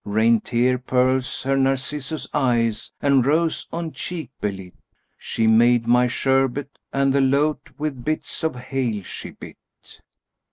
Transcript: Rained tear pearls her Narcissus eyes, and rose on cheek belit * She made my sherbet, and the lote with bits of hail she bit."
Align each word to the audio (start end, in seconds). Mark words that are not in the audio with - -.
Rained 0.03 0.45
tear 0.45 0.79
pearls 0.79 1.43
her 1.43 1.55
Narcissus 1.55 2.25
eyes, 2.33 2.91
and 3.03 3.23
rose 3.23 3.67
on 3.71 3.91
cheek 3.91 4.31
belit 4.41 4.73
* 5.01 5.03
She 5.19 5.45
made 5.45 5.85
my 5.85 6.07
sherbet, 6.07 6.79
and 6.91 7.13
the 7.13 7.21
lote 7.21 7.69
with 7.77 8.03
bits 8.03 8.43
of 8.43 8.55
hail 8.55 9.03
she 9.03 9.29
bit." 9.29 9.57